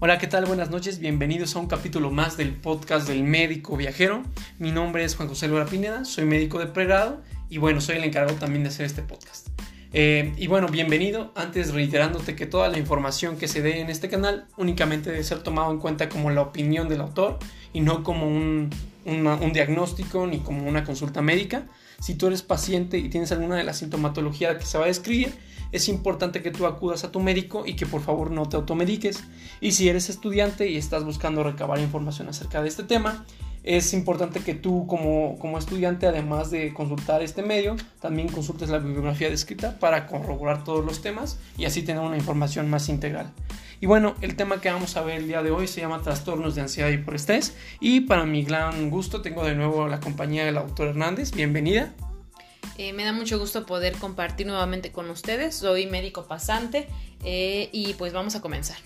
Hola, 0.00 0.18
¿qué 0.18 0.28
tal? 0.28 0.44
Buenas 0.46 0.70
noches, 0.70 1.00
bienvenidos 1.00 1.56
a 1.56 1.58
un 1.58 1.66
capítulo 1.66 2.12
más 2.12 2.36
del 2.36 2.52
podcast 2.52 3.08
del 3.08 3.24
médico 3.24 3.76
viajero. 3.76 4.22
Mi 4.60 4.70
nombre 4.70 5.02
es 5.02 5.16
Juan 5.16 5.28
José 5.28 5.48
Lora 5.48 5.66
Pineda, 5.66 6.04
soy 6.04 6.24
médico 6.24 6.60
de 6.60 6.68
pregrado 6.68 7.20
y 7.50 7.58
bueno, 7.58 7.80
soy 7.80 7.96
el 7.96 8.04
encargado 8.04 8.38
también 8.38 8.62
de 8.62 8.68
hacer 8.68 8.86
este 8.86 9.02
podcast. 9.02 9.48
Eh, 9.92 10.34
y 10.36 10.46
bueno, 10.46 10.68
bienvenido. 10.68 11.32
Antes 11.34 11.74
reiterándote 11.74 12.36
que 12.36 12.46
toda 12.46 12.68
la 12.68 12.78
información 12.78 13.38
que 13.38 13.48
se 13.48 13.60
dé 13.60 13.80
en 13.80 13.90
este 13.90 14.08
canal 14.08 14.46
únicamente 14.56 15.10
debe 15.10 15.24
ser 15.24 15.42
tomado 15.42 15.72
en 15.72 15.80
cuenta 15.80 16.08
como 16.08 16.30
la 16.30 16.42
opinión 16.42 16.88
del 16.88 17.00
autor 17.00 17.40
y 17.72 17.80
no 17.80 18.04
como 18.04 18.28
un, 18.28 18.70
un 19.04 19.52
diagnóstico 19.52 20.28
ni 20.28 20.38
como 20.38 20.68
una 20.68 20.84
consulta 20.84 21.22
médica. 21.22 21.66
Si 22.00 22.14
tú 22.14 22.28
eres 22.28 22.42
paciente 22.42 22.98
y 22.98 23.08
tienes 23.08 23.32
alguna 23.32 23.56
de 23.56 23.64
las 23.64 23.78
sintomatologías 23.78 24.56
que 24.56 24.64
se 24.64 24.78
va 24.78 24.84
a 24.84 24.88
describir, 24.88 25.34
es 25.72 25.88
importante 25.88 26.42
que 26.42 26.50
tú 26.50 26.66
acudas 26.66 27.04
a 27.04 27.12
tu 27.12 27.20
médico 27.20 27.64
y 27.66 27.74
que 27.74 27.86
por 27.86 28.00
favor 28.00 28.30
no 28.30 28.48
te 28.48 28.56
automediques. 28.56 29.24
Y 29.60 29.72
si 29.72 29.88
eres 29.88 30.08
estudiante 30.08 30.68
y 30.68 30.76
estás 30.76 31.04
buscando 31.04 31.42
recabar 31.42 31.78
información 31.80 32.28
acerca 32.28 32.62
de 32.62 32.68
este 32.68 32.84
tema, 32.84 33.26
es 33.68 33.92
importante 33.92 34.40
que 34.40 34.54
tú 34.54 34.86
como, 34.86 35.38
como 35.38 35.58
estudiante, 35.58 36.06
además 36.06 36.50
de 36.50 36.72
consultar 36.72 37.20
este 37.22 37.42
medio, 37.42 37.76
también 38.00 38.28
consultes 38.28 38.70
la 38.70 38.78
bibliografía 38.78 39.28
descrita 39.28 39.78
para 39.78 40.06
corroborar 40.06 40.64
todos 40.64 40.82
los 40.82 41.02
temas 41.02 41.38
y 41.58 41.66
así 41.66 41.82
tener 41.82 42.02
una 42.02 42.16
información 42.16 42.70
más 42.70 42.88
integral. 42.88 43.30
Y 43.80 43.86
bueno, 43.86 44.14
el 44.22 44.36
tema 44.36 44.62
que 44.62 44.70
vamos 44.70 44.96
a 44.96 45.02
ver 45.02 45.18
el 45.18 45.28
día 45.28 45.42
de 45.42 45.50
hoy 45.50 45.68
se 45.68 45.82
llama 45.82 46.00
trastornos 46.00 46.54
de 46.54 46.62
ansiedad 46.62 46.88
y 46.88 46.96
por 46.96 47.14
estrés. 47.14 47.54
Y 47.78 48.00
para 48.00 48.24
mi 48.24 48.42
gran 48.42 48.88
gusto 48.88 49.20
tengo 49.20 49.44
de 49.44 49.54
nuevo 49.54 49.86
la 49.86 50.00
compañía 50.00 50.46
del 50.46 50.56
autor 50.56 50.88
Hernández. 50.88 51.32
Bienvenida. 51.32 51.92
Eh, 52.78 52.94
me 52.94 53.04
da 53.04 53.12
mucho 53.12 53.38
gusto 53.38 53.66
poder 53.66 53.92
compartir 53.96 54.46
nuevamente 54.46 54.92
con 54.92 55.10
ustedes. 55.10 55.54
Soy 55.54 55.86
médico 55.86 56.26
pasante 56.26 56.88
eh, 57.22 57.68
y 57.70 57.92
pues 57.94 58.14
vamos 58.14 58.34
a 58.34 58.40
comenzar. 58.40 58.78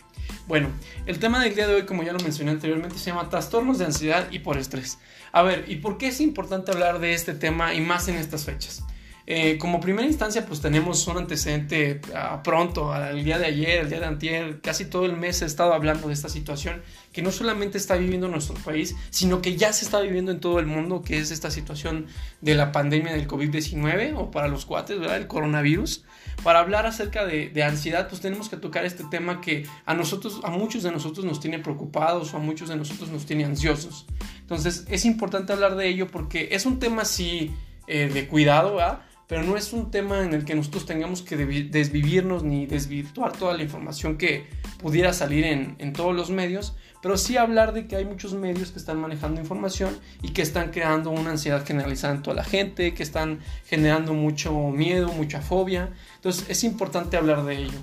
Bueno, 0.47 0.69
el 1.07 1.19
tema 1.19 1.43
del 1.43 1.55
día 1.55 1.67
de 1.67 1.75
hoy, 1.75 1.87
como 1.87 2.03
ya 2.03 2.13
lo 2.13 2.21
mencioné 2.21 2.51
anteriormente, 2.51 2.99
se 2.99 3.07
llama 3.07 3.29
trastornos 3.29 3.79
de 3.79 3.87
ansiedad 3.87 4.29
y 4.31 4.41
por 4.41 4.59
estrés. 4.59 4.99
A 5.33 5.43
ver, 5.43 5.65
¿y 5.69 5.77
por 5.77 5.99
qué 5.99 6.09
es 6.09 6.21
importante 6.21 6.73
hablar 6.73 6.99
de 6.99 7.15
este 7.15 7.35
tema 7.35 7.75
y 7.75 7.81
más 7.81 8.09
en 8.09 8.17
estas 8.17 8.45
fechas? 8.45 8.85
Eh, 9.27 9.56
como 9.59 9.81
primera 9.81 10.06
instancia, 10.06 10.45
pues 10.47 10.61
tenemos 10.61 11.06
un 11.06 11.17
antecedente 11.17 12.01
ah, 12.15 12.42
pronto, 12.42 12.92
al 12.92 13.23
día 13.23 13.39
de 13.39 13.47
ayer, 13.47 13.83
el 13.83 13.89
día 13.89 14.01
de 14.01 14.06
antier, 14.06 14.61
casi 14.61 14.87
todo 14.87 15.06
el 15.06 15.17
mes 15.17 15.42
he 15.42 15.45
estado 15.45 15.75
hablando 15.75 16.09
de 16.09 16.14
esta 16.14 16.29
situación 16.29 16.83
que 17.12 17.23
no 17.23 17.31
solamente 17.31 17.79
está 17.79 17.97
viviendo 17.97 18.27
nuestro 18.29 18.55
país, 18.55 18.97
sino 19.11 19.42
que 19.42 19.56
ya 19.56 19.73
se 19.73 19.84
está 19.84 20.01
viviendo 20.01 20.33
en 20.33 20.41
todo 20.41 20.59
el 20.59 20.67
mundo, 20.67 21.03
que 21.03 21.19
es 21.19 21.31
esta 21.31 21.51
situación 21.51 22.06
de 22.41 22.55
la 22.55 22.73
pandemia 22.73 23.12
del 23.12 23.29
COVID-19 23.29 24.14
o 24.17 24.31
para 24.31 24.48
los 24.48 24.64
cuates, 24.64 24.98
¿verdad? 24.98 25.19
El 25.19 25.27
coronavirus. 25.27 26.05
Para 26.42 26.61
hablar 26.61 26.86
acerca 26.86 27.27
de, 27.27 27.51
de, 27.51 27.62
ansiedad, 27.62 28.09
pues 28.09 28.23
tenemos 28.23 28.48
que 28.48 28.57
tocar 28.57 28.84
este 28.86 29.05
tema 29.05 29.41
que 29.41 29.67
a 29.84 29.95
nosotros, 29.95 30.41
a 30.42 30.51
muchos 30.51 30.83
de 30.83 30.91
nosotros 30.91 31.27
nos 31.27 31.39
tiene 31.39 31.59
preocupados 31.59 32.33
o 32.33 32.39
a 32.39 32.41
muchos 32.41 32.70
de 32.70 32.77
nosotros 32.77 33.11
nos 33.11 33.27
tiene 33.27 33.45
ansiosos. 33.45 34.07
Entonces 34.41 34.86
es 34.89 35.05
importante 35.05 35.53
hablar 35.53 35.77
de 35.77 35.89
ello 35.89 36.09
porque 36.09 36.48
es 36.53 36.67
un 36.67 36.79
tema 36.79 37.03
así 37.03 37.53
eh, 37.86 38.11
de 38.12 38.27
cuidado, 38.27 38.77
¿verdad? 38.77 39.03
Pero 39.33 39.45
no 39.45 39.57
es 39.57 39.73
un 39.73 39.91
tema 39.91 40.23
en 40.23 40.35
el 40.35 40.45
que 40.45 40.55
nosotros 40.55 40.85
tengamos 40.85 41.23
que 41.23 41.39
desvivirnos 41.39 42.43
ni 42.45 42.67
desvirtuar 42.67 43.33
toda 43.33 43.57
la 43.57 43.63
información 43.63 44.19
que 44.19 44.45
pudiera 44.77 45.15
salir 45.15 45.47
en, 45.47 45.93
todos 45.95 46.15
los 46.15 46.29
medios, 46.29 46.77
pero 47.01 47.17
sí 47.17 47.39
hablar 47.39 47.73
de 47.73 47.87
que 47.87 47.97
hay 47.97 48.05
muchos 48.05 48.35
medios 48.35 48.73
que 48.73 48.79
están 48.79 49.01
manejando 49.01 49.41
información 49.41 49.99
y 50.21 50.33
que 50.35 50.43
están 50.43 50.71
creando 50.71 51.09
una 51.09 51.31
ansiedad 51.31 51.65
generalizada 51.65 52.13
en 52.13 52.23
toda 52.23 52.37
la 52.37 52.45
gente, 52.45 52.93
que 52.93 53.03
están 53.03 53.39
generando 53.65 54.13
mucho 54.13 54.53
miedo, 54.69 55.11
mucha 55.15 55.41
fobia. 55.41 55.89
Entonces 56.17 56.45
es 56.51 56.63
importante 56.63 57.17
hablar 57.17 57.47
de 57.47 57.57
ello. 57.57 57.79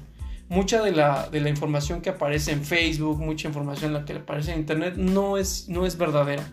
Mucha 0.50 0.83
de 0.83 0.92
la, 0.92 1.30
de 1.31 1.42
la 1.42 1.50
información 1.50 2.02
que 2.02 2.11
aparece 2.11 2.52
en 2.52 2.64
Facebook, 2.64 3.17
mucha 3.17 3.47
información 3.47 3.94
la 3.94 4.05
que 4.05 4.14
aparece 4.14 4.53
en 4.53 4.59
Internet 4.59 4.98
no 4.98 5.36
es, 5.39 5.67
no 5.67 5.88
es 5.88 5.98
verdadera 5.98 6.48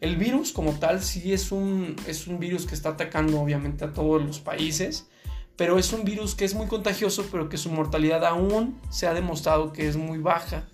el 0.00 0.16
virus 0.16 0.52
como 0.52 0.72
tal 0.72 1.02
sí 1.02 1.32
es 1.32 1.50
un, 1.50 1.96
es 2.06 2.26
un 2.26 2.38
virus 2.38 2.66
que 2.66 2.74
está 2.74 2.90
atacando 2.90 3.40
obviamente 3.40 3.84
a 3.84 3.92
todos 3.92 4.22
los 4.22 4.38
países, 4.38 5.08
pero 5.56 5.78
es 5.78 5.92
un 5.92 6.04
virus 6.04 6.34
que 6.34 6.44
es 6.44 6.54
muy 6.54 6.68
contagioso, 6.68 7.26
pero 7.32 7.48
que 7.48 7.56
su 7.56 7.70
mortalidad 7.70 8.24
aún 8.24 8.80
se 8.90 9.06
ha 9.06 9.14
demostrado 9.14 9.72
que 9.72 9.88
es 9.88 9.96
muy 9.96 10.18
baja. 10.18 10.64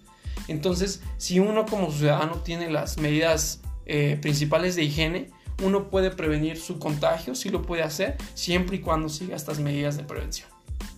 Entonces, 0.46 1.02
si 1.16 1.40
uno 1.40 1.64
como 1.64 1.90
ciudadano 1.90 2.36
tiene 2.36 2.70
las 2.70 2.98
medidas 2.98 3.62
eh, 3.86 4.18
principales 4.20 4.76
de 4.76 4.84
higiene, 4.84 5.30
uno 5.62 5.88
puede 5.88 6.10
prevenir 6.10 6.58
su 6.58 6.78
contagio, 6.78 7.34
sí 7.34 7.48
lo 7.48 7.62
puede 7.62 7.82
hacer, 7.82 8.16
siempre 8.34 8.76
y 8.76 8.80
cuando 8.80 9.08
siga 9.08 9.36
estas 9.36 9.58
medidas 9.58 9.96
de 9.96 10.04
prevención. 10.04 10.48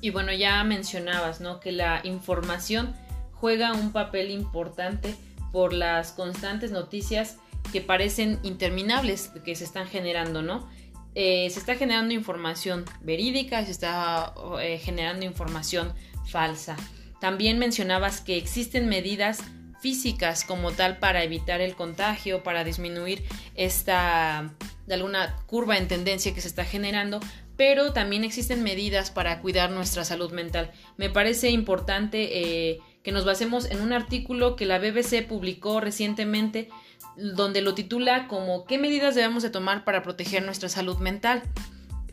Y 0.00 0.10
bueno, 0.10 0.32
ya 0.32 0.64
mencionabas, 0.64 1.40
¿no? 1.40 1.60
Que 1.60 1.70
la 1.70 2.00
información 2.04 2.94
juega 3.34 3.72
un 3.72 3.92
papel 3.92 4.30
importante 4.30 5.14
por 5.52 5.72
las 5.72 6.12
constantes 6.12 6.72
noticias 6.72 7.36
que 7.72 7.80
parecen 7.80 8.38
interminables 8.42 9.30
que 9.44 9.54
se 9.54 9.64
están 9.64 9.86
generando, 9.86 10.42
¿no? 10.42 10.68
Eh, 11.14 11.48
se 11.50 11.58
está 11.58 11.76
generando 11.76 12.12
información 12.12 12.84
verídica, 13.00 13.64
se 13.64 13.70
está 13.70 14.34
eh, 14.60 14.78
generando 14.78 15.24
información 15.24 15.94
falsa. 16.26 16.76
También 17.20 17.58
mencionabas 17.58 18.20
que 18.20 18.36
existen 18.36 18.88
medidas 18.88 19.40
físicas 19.80 20.44
como 20.44 20.72
tal 20.72 20.98
para 20.98 21.22
evitar 21.22 21.60
el 21.60 21.74
contagio, 21.74 22.42
para 22.42 22.64
disminuir 22.64 23.24
esta 23.54 24.52
de 24.86 24.94
alguna 24.94 25.36
curva 25.46 25.78
en 25.78 25.88
tendencia 25.88 26.34
que 26.34 26.40
se 26.40 26.48
está 26.48 26.64
generando, 26.64 27.20
pero 27.56 27.92
también 27.92 28.22
existen 28.22 28.62
medidas 28.62 29.10
para 29.10 29.40
cuidar 29.40 29.70
nuestra 29.70 30.04
salud 30.04 30.32
mental. 30.32 30.70
Me 30.96 31.10
parece 31.10 31.50
importante 31.50 32.40
eh, 32.40 32.80
que 33.02 33.12
nos 33.12 33.24
basemos 33.24 33.70
en 33.70 33.80
un 33.80 33.92
artículo 33.92 34.56
que 34.56 34.66
la 34.66 34.78
BBC 34.78 35.26
publicó 35.26 35.80
recientemente 35.80 36.68
donde 37.16 37.62
lo 37.62 37.74
titula 37.74 38.28
como 38.28 38.64
¿qué 38.64 38.78
medidas 38.78 39.14
debemos 39.14 39.42
de 39.42 39.50
tomar 39.50 39.84
para 39.84 40.02
proteger 40.02 40.44
nuestra 40.44 40.68
salud 40.68 40.98
mental? 40.98 41.42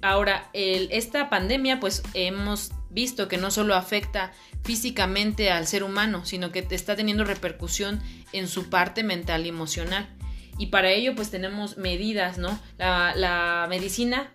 Ahora, 0.02 0.50
esta 0.54 1.30
pandemia 1.30 1.80
pues 1.80 2.04
hemos 2.14 2.72
visto 2.90 3.28
que 3.28 3.38
no 3.38 3.52
solo 3.52 3.76
afecta 3.76 4.34
físicamente 4.64 5.50
al 5.50 5.66
ser 5.66 5.84
humano, 5.84 6.26
sino 6.26 6.52
que 6.52 6.68
está 6.70 6.96
teniendo 6.96 7.24
repercusión 7.24 8.02
en 8.34 8.48
su 8.48 8.70
parte 8.70 9.04
mental 9.04 9.46
y 9.46 9.50
emocional. 9.50 10.10
Y 10.58 10.68
para 10.68 10.92
ello 10.92 11.16
pues 11.16 11.32
tenemos 11.32 11.78
medidas, 11.78 12.38
¿no? 12.38 12.60
La, 12.78 13.14
la 13.16 13.66
medicina 13.70 14.32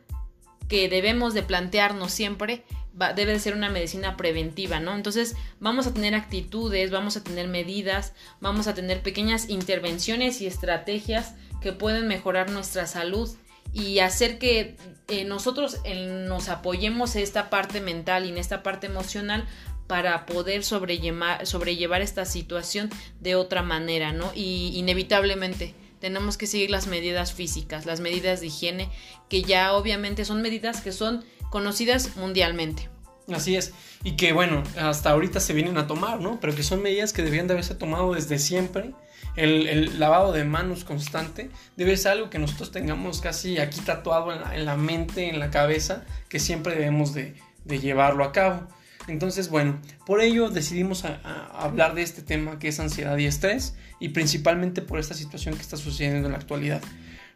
que 0.68 0.88
debemos 0.88 1.34
de 1.34 1.42
plantearnos 1.42 2.12
siempre 2.12 2.64
debe 3.14 3.32
de 3.32 3.38
ser 3.38 3.54
una 3.54 3.70
medicina 3.70 4.16
preventiva, 4.16 4.80
¿no? 4.80 4.94
Entonces 4.94 5.36
vamos 5.60 5.86
a 5.86 5.94
tener 5.94 6.14
actitudes, 6.14 6.90
vamos 6.90 7.16
a 7.16 7.24
tener 7.24 7.48
medidas, 7.48 8.12
vamos 8.40 8.66
a 8.66 8.74
tener 8.74 9.02
pequeñas 9.02 9.48
intervenciones 9.48 10.40
y 10.40 10.46
estrategias 10.46 11.34
que 11.60 11.72
pueden 11.72 12.08
mejorar 12.08 12.50
nuestra 12.50 12.86
salud 12.86 13.30
y 13.72 13.98
hacer 13.98 14.38
que 14.38 14.76
eh, 15.08 15.24
nosotros 15.24 15.78
nos 16.26 16.48
apoyemos 16.48 17.16
en 17.16 17.22
esta 17.22 17.50
parte 17.50 17.80
mental 17.80 18.24
y 18.24 18.30
en 18.30 18.38
esta 18.38 18.62
parte 18.62 18.86
emocional 18.86 19.46
para 19.86 20.26
poder 20.26 20.64
sobrellevar, 20.64 21.46
sobrellevar 21.46 22.02
esta 22.02 22.24
situación 22.24 22.90
de 23.20 23.34
otra 23.34 23.62
manera, 23.62 24.12
¿no? 24.12 24.30
Y 24.34 24.72
inevitablemente 24.74 25.74
tenemos 25.98 26.36
que 26.36 26.46
seguir 26.46 26.70
las 26.70 26.86
medidas 26.86 27.32
físicas, 27.32 27.86
las 27.86 28.00
medidas 28.00 28.40
de 28.40 28.48
higiene, 28.48 28.88
que 29.28 29.42
ya 29.42 29.72
obviamente 29.72 30.24
son 30.24 30.42
medidas 30.42 30.80
que 30.80 30.92
son 30.92 31.24
conocidas 31.50 32.16
mundialmente. 32.16 32.88
Así 33.32 33.56
es, 33.56 33.74
y 34.04 34.12
que 34.12 34.32
bueno, 34.32 34.62
hasta 34.80 35.10
ahorita 35.10 35.40
se 35.40 35.52
vienen 35.52 35.76
a 35.76 35.86
tomar, 35.86 36.20
¿no? 36.20 36.40
Pero 36.40 36.54
que 36.54 36.62
son 36.62 36.82
medidas 36.82 37.12
que 37.12 37.22
debían 37.22 37.46
de 37.46 37.54
haberse 37.54 37.74
tomado 37.74 38.14
desde 38.14 38.38
siempre. 38.38 38.92
El, 39.36 40.00
lavado 40.00 40.32
de 40.32 40.44
manos 40.44 40.84
constante 40.84 41.50
debe 41.76 41.96
ser 41.96 42.12
algo 42.12 42.30
que 42.30 42.38
nosotros 42.38 42.72
tengamos 42.72 43.20
casi 43.20 43.58
aquí 43.58 43.80
tatuado 43.80 44.32
en 44.32 44.64
la, 44.64 44.76
mente, 44.76 45.28
en 45.28 45.38
la 45.38 45.50
cabeza, 45.50 46.04
que 46.28 46.40
siempre 46.40 46.74
debemos 46.74 47.14
de, 47.14 47.34
llevarlo 47.66 48.24
a 48.24 48.32
cabo. 48.32 48.66
Entonces, 49.06 49.48
bueno, 49.48 49.80
por 50.06 50.20
ello 50.20 50.48
decidimos 50.50 51.04
hablar 51.04 51.94
de 51.94 52.02
este 52.02 52.22
tema 52.22 52.58
que 52.58 52.68
es 52.68 52.80
ansiedad 52.80 53.16
y 53.16 53.26
estrés, 53.26 53.76
y 54.00 54.10
principalmente 54.10 54.82
por 54.82 54.98
esta 54.98 55.14
situación 55.14 55.54
que 55.54 55.62
está 55.62 55.76
sucediendo 55.76 56.26
en 56.26 56.32
la 56.32 56.38
actualidad. 56.38 56.82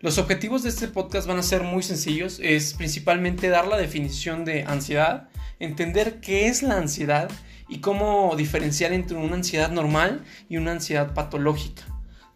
Los 0.03 0.19
objetivos 0.19 0.65
de 0.65 0.69
este 0.69 0.89
podcast 0.89 1.29
van 1.29 1.39
a 1.39 1.45
ser 1.45 1.63
muy 1.63 1.85
sencillos, 1.85 2.41
es 2.43 2.75
principalmente 2.75 3.49
dar 3.51 3.69
la 3.69 3.77
definición 3.77 4.45
de 4.45 4.65
ansiedad, 4.65 5.29
entender 5.61 6.21
qué 6.21 6.49
es 6.49 6.65
la 6.65 6.77
ansiedad 6.77 7.31
y 7.69 7.79
cómo 7.79 8.35
diferenciar 8.37 8.93
entre 8.93 9.17
una 9.17 9.37
ansiedad 9.37 9.71
normal 9.71 10.25
y 10.49 10.57
una 10.57 10.73
ansiedad 10.73 11.15
patológica. 11.15 11.85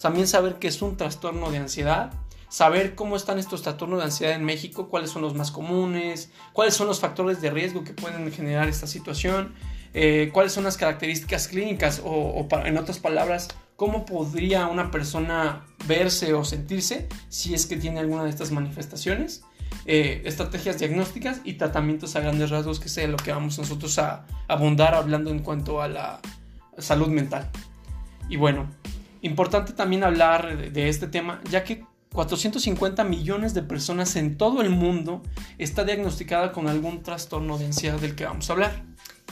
También 0.00 0.28
saber 0.28 0.60
qué 0.60 0.68
es 0.68 0.80
un 0.80 0.96
trastorno 0.96 1.50
de 1.50 1.58
ansiedad, 1.58 2.12
saber 2.48 2.94
cómo 2.94 3.16
están 3.16 3.40
estos 3.40 3.62
trastornos 3.62 3.98
de 3.98 4.04
ansiedad 4.04 4.36
en 4.36 4.44
México, 4.44 4.88
cuáles 4.88 5.10
son 5.10 5.22
los 5.22 5.34
más 5.34 5.50
comunes, 5.50 6.30
cuáles 6.52 6.74
son 6.74 6.86
los 6.86 7.00
factores 7.00 7.40
de 7.40 7.50
riesgo 7.50 7.82
que 7.82 7.94
pueden 7.94 8.30
generar 8.30 8.68
esta 8.68 8.86
situación, 8.86 9.56
eh, 9.92 10.30
cuáles 10.32 10.52
son 10.52 10.62
las 10.62 10.76
características 10.76 11.48
clínicas 11.48 12.00
o, 12.04 12.46
en 12.64 12.78
otras 12.78 13.00
palabras, 13.00 13.48
cómo 13.76 14.04
podría 14.04 14.66
una 14.66 14.90
persona 14.90 15.64
verse 15.86 16.34
o 16.34 16.44
sentirse 16.44 17.08
si 17.28 17.54
es 17.54 17.66
que 17.66 17.76
tiene 17.76 18.00
alguna 18.00 18.24
de 18.24 18.30
estas 18.30 18.50
manifestaciones, 18.50 19.44
eh, 19.84 20.22
estrategias 20.24 20.78
diagnósticas 20.78 21.40
y 21.44 21.54
tratamientos 21.54 22.16
a 22.16 22.20
grandes 22.20 22.50
rasgos, 22.50 22.80
que 22.80 22.88
sea 22.88 23.06
lo 23.06 23.16
que 23.16 23.32
vamos 23.32 23.58
nosotros 23.58 23.98
a 23.98 24.26
abundar 24.48 24.94
hablando 24.94 25.30
en 25.30 25.40
cuanto 25.40 25.80
a 25.80 25.88
la 25.88 26.20
salud 26.78 27.08
mental. 27.08 27.50
Y 28.28 28.36
bueno, 28.36 28.68
importante 29.22 29.72
también 29.72 30.02
hablar 30.04 30.72
de 30.72 30.88
este 30.88 31.06
tema, 31.06 31.40
ya 31.50 31.62
que 31.62 31.84
450 32.12 33.04
millones 33.04 33.52
de 33.52 33.62
personas 33.62 34.16
en 34.16 34.38
todo 34.38 34.62
el 34.62 34.70
mundo 34.70 35.22
está 35.58 35.84
diagnosticada 35.84 36.50
con 36.50 36.66
algún 36.66 37.02
trastorno 37.02 37.58
de 37.58 37.66
ansiedad 37.66 38.00
del 38.00 38.14
que 38.14 38.24
vamos 38.24 38.48
a 38.48 38.54
hablar. 38.54 38.84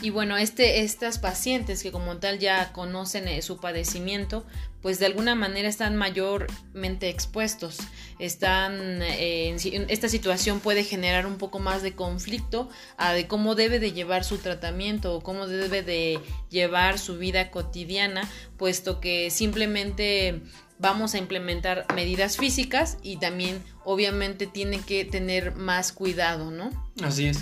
Y 0.03 0.11
bueno, 0.11 0.37
este, 0.37 0.81
estas 0.81 1.19
pacientes 1.19 1.83
que 1.83 1.93
como 1.93 2.19
tal 2.19 2.39
ya 2.39 2.73
conocen 2.73 3.29
eh, 3.29 3.41
su 3.43 3.59
padecimiento, 3.59 4.45
pues 4.83 4.99
de 4.99 5.07
alguna 5.07 5.35
manera 5.35 5.69
están 5.69 5.97
mayormente 5.97 7.09
expuestos. 7.09 7.79
Están, 8.19 9.01
eh, 9.03 9.57
esta 9.89 10.09
situación 10.09 10.61
puede 10.61 10.85
generar 10.85 11.27
un 11.27 11.39
poco 11.39 11.59
más 11.59 11.83
de 11.83 11.95
conflicto 11.95 12.69
a 12.99 13.13
de 13.15 13.27
cómo 13.27 13.55
debe 13.55 13.79
de 13.79 13.93
llevar 13.93 14.25
su 14.25 14.39
tratamiento 14.39 15.15
o 15.15 15.23
cómo 15.23 15.47
debe 15.47 15.83
de 15.83 16.21
llevar 16.51 16.99
su 16.99 17.17
vida 17.17 17.51
cotidiana, 17.51 18.29
puesto 18.59 19.01
que 19.01 19.31
simplemente 19.31 20.43
vamos 20.79 21.15
a 21.15 21.19
implementar 21.19 21.87
medidas 21.95 22.37
físicas 22.37 22.99
y 23.03 23.17
también 23.17 23.63
obviamente 23.85 24.47
tiene 24.47 24.81
que 24.81 25.05
tener 25.05 25.55
más 25.55 25.93
cuidado, 25.93 26.51
¿no? 26.51 26.71
Así 27.03 27.27
es. 27.27 27.39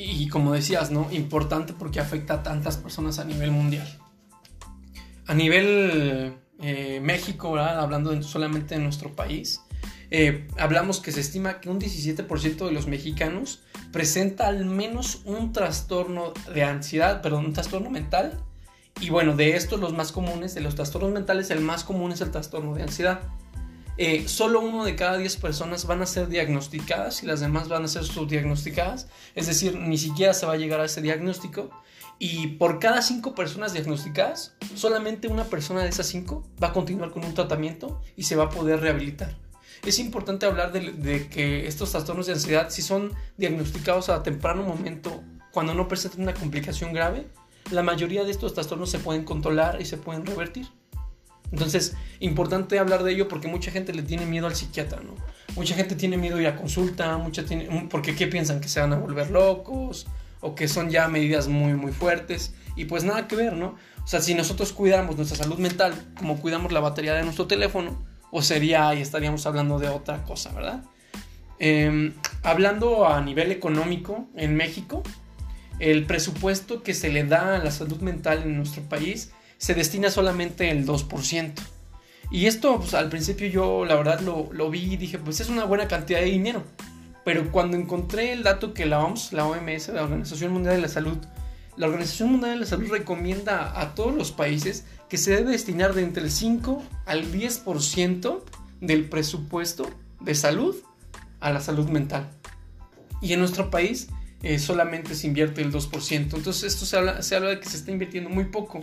Y, 0.00 0.28
como 0.28 0.52
decías, 0.52 0.92
¿no? 0.92 1.08
Importante 1.10 1.72
porque 1.72 1.98
afecta 1.98 2.34
a 2.34 2.42
tantas 2.44 2.76
personas 2.76 3.18
a 3.18 3.24
nivel 3.24 3.50
mundial. 3.50 3.98
A 5.26 5.34
nivel 5.34 6.36
eh, 6.60 7.00
México, 7.02 7.58
hablando 7.58 8.22
solamente 8.22 8.76
de 8.76 8.80
nuestro 8.80 9.16
país, 9.16 9.60
eh, 10.12 10.46
hablamos 10.56 11.00
que 11.00 11.10
se 11.10 11.18
estima 11.18 11.60
que 11.60 11.68
un 11.68 11.80
17% 11.80 12.64
de 12.64 12.70
los 12.70 12.86
mexicanos 12.86 13.64
presenta 13.90 14.46
al 14.46 14.66
menos 14.66 15.22
un 15.24 15.52
trastorno 15.52 16.32
de 16.54 16.62
ansiedad, 16.62 17.20
perdón, 17.20 17.46
un 17.46 17.52
trastorno 17.52 17.90
mental 17.90 18.40
y 19.00 19.10
bueno, 19.10 19.34
de 19.34 19.56
estos 19.56 19.80
los 19.80 19.92
más 19.94 20.12
comunes, 20.12 20.54
de 20.54 20.60
los 20.60 20.76
trastornos 20.76 21.10
mentales, 21.10 21.50
el 21.50 21.60
más 21.60 21.82
común 21.82 22.12
es 22.12 22.20
el 22.20 22.30
trastorno 22.30 22.74
de 22.74 22.84
ansiedad. 22.84 23.20
Eh, 24.00 24.28
solo 24.28 24.60
uno 24.60 24.84
de 24.84 24.94
cada 24.94 25.18
10 25.18 25.38
personas 25.38 25.84
van 25.84 26.00
a 26.02 26.06
ser 26.06 26.28
diagnosticadas 26.28 27.24
y 27.24 27.26
las 27.26 27.40
demás 27.40 27.68
van 27.68 27.84
a 27.84 27.88
ser 27.88 28.04
subdiagnosticadas. 28.04 29.08
Es 29.34 29.48
decir, 29.48 29.76
ni 29.76 29.98
siquiera 29.98 30.32
se 30.34 30.46
va 30.46 30.52
a 30.52 30.56
llegar 30.56 30.80
a 30.80 30.84
ese 30.84 31.02
diagnóstico. 31.02 31.68
Y 32.20 32.46
por 32.58 32.78
cada 32.78 33.02
5 33.02 33.34
personas 33.34 33.72
diagnosticadas, 33.72 34.54
solamente 34.76 35.26
una 35.26 35.44
persona 35.44 35.82
de 35.82 35.88
esas 35.88 36.06
5 36.06 36.44
va 36.62 36.68
a 36.68 36.72
continuar 36.72 37.10
con 37.10 37.24
un 37.24 37.34
tratamiento 37.34 38.00
y 38.16 38.22
se 38.22 38.36
va 38.36 38.44
a 38.44 38.50
poder 38.50 38.80
rehabilitar. 38.80 39.36
Es 39.84 39.98
importante 39.98 40.46
hablar 40.46 40.72
de, 40.72 40.92
de 40.92 41.28
que 41.28 41.66
estos 41.66 41.90
trastornos 41.90 42.26
de 42.26 42.34
ansiedad, 42.34 42.70
si 42.70 42.82
son 42.82 43.12
diagnosticados 43.36 44.08
a 44.10 44.22
temprano 44.22 44.62
momento, 44.62 45.22
cuando 45.52 45.74
no 45.74 45.88
presentan 45.88 46.22
una 46.22 46.34
complicación 46.34 46.92
grave, 46.92 47.26
la 47.70 47.82
mayoría 47.82 48.22
de 48.22 48.30
estos 48.30 48.54
trastornos 48.54 48.90
se 48.90 48.98
pueden 49.00 49.24
controlar 49.24 49.80
y 49.80 49.84
se 49.84 49.96
pueden 49.96 50.24
revertir. 50.24 50.68
Entonces, 51.50 51.96
importante 52.20 52.78
hablar 52.78 53.02
de 53.02 53.12
ello 53.12 53.28
porque 53.28 53.48
mucha 53.48 53.70
gente 53.70 53.92
le 53.92 54.02
tiene 54.02 54.26
miedo 54.26 54.46
al 54.46 54.54
psiquiatra, 54.54 55.00
¿no? 55.00 55.14
Mucha 55.56 55.74
gente 55.74 55.94
tiene 55.94 56.16
miedo 56.16 56.36
a 56.36 56.40
ir 56.40 56.46
a 56.46 56.56
consulta, 56.56 57.16
mucha 57.16 57.44
tiene, 57.44 57.88
porque 57.90 58.14
¿qué 58.14 58.26
piensan? 58.26 58.60
Que 58.60 58.68
se 58.68 58.80
van 58.80 58.92
a 58.92 58.96
volver 58.96 59.30
locos 59.30 60.06
o 60.40 60.54
que 60.54 60.68
son 60.68 60.90
ya 60.90 61.08
medidas 61.08 61.48
muy, 61.48 61.74
muy 61.74 61.92
fuertes. 61.92 62.54
Y 62.76 62.84
pues 62.84 63.02
nada 63.04 63.26
que 63.26 63.36
ver, 63.36 63.54
¿no? 63.54 63.76
O 64.04 64.06
sea, 64.06 64.20
si 64.20 64.34
nosotros 64.34 64.72
cuidamos 64.72 65.16
nuestra 65.16 65.36
salud 65.36 65.58
mental 65.58 65.94
como 66.16 66.40
cuidamos 66.40 66.72
la 66.72 66.80
batería 66.80 67.14
de 67.14 67.24
nuestro 67.24 67.46
teléfono, 67.46 67.98
o 68.30 68.42
sería 68.42 68.94
y 68.94 69.00
estaríamos 69.00 69.46
hablando 69.46 69.78
de 69.78 69.88
otra 69.88 70.24
cosa, 70.24 70.52
¿verdad? 70.52 70.84
Em, 71.58 72.14
hablando 72.42 73.08
a 73.08 73.20
nivel 73.20 73.50
económico 73.50 74.28
en 74.36 74.54
México, 74.54 75.02
el 75.78 76.06
presupuesto 76.06 76.82
que 76.82 76.94
se 76.94 77.10
le 77.10 77.24
da 77.24 77.56
a 77.56 77.58
la 77.58 77.70
salud 77.70 78.00
mental 78.00 78.42
en 78.42 78.56
nuestro 78.56 78.82
país 78.82 79.32
se 79.58 79.74
destina 79.74 80.10
solamente 80.10 80.70
el 80.70 80.86
2%. 80.86 81.52
Y 82.30 82.46
esto 82.46 82.78
pues, 82.78 82.94
al 82.94 83.08
principio 83.08 83.48
yo 83.48 83.84
la 83.84 83.96
verdad 83.96 84.20
lo, 84.20 84.70
vi 84.70 84.94
y 84.94 84.96
dije, 84.96 85.18
pues 85.18 85.40
es 85.40 85.48
una 85.48 85.64
buena 85.64 85.88
cantidad 85.88 86.20
de 86.20 86.26
dinero. 86.26 86.62
Pero 87.24 87.50
cuando 87.50 87.76
encontré 87.76 88.32
el 88.32 88.42
dato 88.42 88.72
que 88.72 88.86
la 88.86 89.04
OMS, 89.04 89.32
la 89.32 89.46
OMS, 89.46 89.88
la 89.88 90.02
Organización 90.02 90.52
Mundial 90.52 90.76
de 90.76 90.82
la 90.82 90.88
Salud, 90.88 91.18
la 91.76 91.86
Organización 91.86 92.30
Mundial 92.30 92.54
de 92.54 92.60
la 92.60 92.66
Salud 92.66 92.90
recomienda 92.90 93.78
a 93.80 93.94
todos 93.94 94.14
los 94.14 94.32
países 94.32 94.84
que 95.08 95.18
se 95.18 95.32
debe 95.32 95.52
destinar 95.52 95.94
de 95.94 96.02
entre 96.02 96.22
el 96.22 96.30
5 96.30 96.82
al 97.06 97.30
10% 97.32 98.42
del 98.80 99.08
presupuesto 99.08 99.90
de 100.20 100.34
salud 100.34 100.76
a 101.40 101.50
la 101.50 101.60
salud 101.60 101.88
mental. 101.88 102.28
Y 103.20 103.32
en 103.32 103.40
nuestro 103.40 103.70
país 103.70 104.08
eh, 104.42 104.58
solamente 104.58 105.14
se 105.14 105.26
invierte 105.26 105.62
el 105.62 105.72
2%. 105.72 106.34
Entonces 106.34 106.62
esto 106.62 106.86
se 106.86 106.96
habla, 106.96 107.22
se 107.22 107.36
habla 107.36 107.50
de 107.50 107.60
que 107.60 107.68
se 107.68 107.76
está 107.76 107.90
invirtiendo 107.90 108.30
muy 108.30 108.44
poco. 108.44 108.82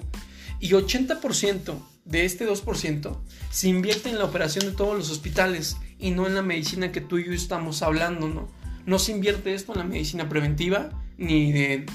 Y 0.60 0.70
80% 0.72 1.78
de 2.06 2.26
este 2.26 2.48
2% 2.48 3.18
se 3.50 3.68
invierte 3.68 4.10
en 4.10 4.20
la 4.20 4.26
operación 4.26 4.66
de 4.66 4.72
todos 4.72 4.96
los 4.96 5.10
hospitales 5.10 5.78
y 6.00 6.12
no 6.12 6.28
en 6.28 6.36
la 6.36 6.42
medicina 6.42 6.92
que 6.92 7.02
tú 7.02 7.18
y 7.18 7.26
yo 7.26 7.34
estamos 7.34 7.82
hablando, 7.82 8.28
¿no? 8.30 8.48
No 8.86 9.00
se 9.00 9.12
invierte 9.12 9.54
esto 9.54 9.74
en 9.74 9.80
la 9.80 9.86
medicina 9.86 10.30
preventiva 10.30 10.92
ni 11.18 11.52
de, 11.52 11.86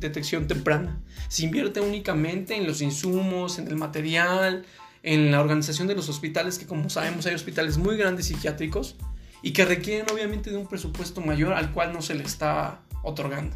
detección 0.00 0.48
temprana. 0.48 1.00
Se 1.28 1.44
invierte 1.44 1.80
únicamente 1.80 2.56
en 2.56 2.66
los 2.66 2.80
insumos, 2.80 3.58
en 3.58 3.68
el 3.68 3.76
material, 3.76 4.64
en 5.02 5.30
la 5.30 5.40
organización 5.40 5.86
de 5.86 5.94
los 5.94 6.08
hospitales, 6.08 6.58
que 6.58 6.66
como 6.66 6.90
sabemos 6.90 7.26
hay 7.26 7.34
hospitales 7.34 7.78
muy 7.78 7.96
grandes 7.96 8.26
psiquiátricos 8.26 8.96
y 9.42 9.52
que 9.52 9.64
requieren 9.64 10.06
obviamente 10.12 10.50
de 10.50 10.56
un 10.56 10.66
presupuesto 10.66 11.20
mayor 11.20 11.52
al 11.52 11.72
cual 11.72 11.92
no 11.92 12.02
se 12.02 12.14
le 12.14 12.24
está 12.24 12.80
otorgando. 13.04 13.54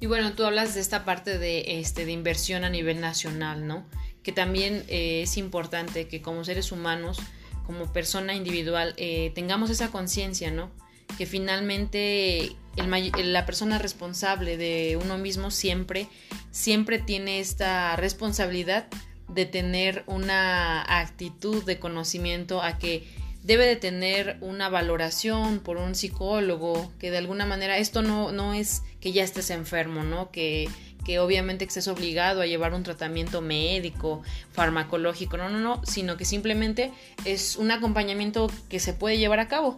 Y 0.00 0.06
bueno, 0.06 0.32
tú 0.32 0.44
hablas 0.44 0.74
de 0.74 0.80
esta 0.80 1.04
parte 1.04 1.38
de, 1.38 1.80
este, 1.80 2.04
de 2.04 2.12
inversión 2.12 2.64
a 2.64 2.70
nivel 2.70 3.00
nacional, 3.00 3.66
¿no? 3.66 3.84
Que 4.22 4.32
también 4.32 4.84
eh, 4.88 5.22
es 5.22 5.36
importante 5.36 6.06
que 6.06 6.22
como 6.22 6.44
seres 6.44 6.70
humanos, 6.70 7.18
como 7.66 7.92
persona 7.92 8.34
individual, 8.34 8.94
eh, 8.96 9.32
tengamos 9.34 9.70
esa 9.70 9.90
conciencia, 9.90 10.50
¿no? 10.50 10.70
Que 11.16 11.26
finalmente 11.26 12.56
la 12.76 13.44
persona 13.44 13.78
responsable 13.78 14.56
de 14.56 14.98
uno 15.02 15.18
mismo 15.18 15.50
siempre, 15.50 16.08
siempre 16.52 17.00
tiene 17.00 17.40
esta 17.40 17.96
responsabilidad 17.96 18.86
de 19.28 19.46
tener 19.46 20.04
una 20.06 21.00
actitud 21.00 21.64
de 21.64 21.80
conocimiento 21.80 22.62
a 22.62 22.78
que 22.78 23.06
debe 23.42 23.66
de 23.66 23.76
tener 23.76 24.36
una 24.40 24.68
valoración 24.68 25.60
por 25.60 25.76
un 25.76 25.94
psicólogo, 25.94 26.92
que 26.98 27.10
de 27.10 27.18
alguna 27.18 27.46
manera 27.46 27.78
esto 27.78 28.02
no, 28.02 28.30
no 28.30 28.54
es 28.54 28.82
que 29.00 29.12
ya 29.12 29.24
estés 29.24 29.50
enfermo, 29.50 30.02
¿no? 30.02 30.30
Que, 30.30 30.68
que 31.04 31.18
obviamente 31.18 31.64
estés 31.64 31.88
obligado 31.88 32.40
a 32.40 32.46
llevar 32.46 32.74
un 32.74 32.82
tratamiento 32.82 33.40
médico, 33.40 34.22
farmacológico, 34.52 35.36
no, 35.36 35.48
no, 35.48 35.58
no, 35.58 35.80
sino 35.84 36.16
que 36.16 36.24
simplemente 36.24 36.92
es 37.24 37.56
un 37.56 37.70
acompañamiento 37.70 38.50
que 38.68 38.80
se 38.80 38.92
puede 38.92 39.18
llevar 39.18 39.40
a 39.40 39.48
cabo 39.48 39.76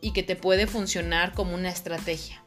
y 0.00 0.12
que 0.12 0.22
te 0.22 0.36
puede 0.36 0.66
funcionar 0.66 1.32
como 1.34 1.54
una 1.54 1.68
estrategia. 1.68 2.42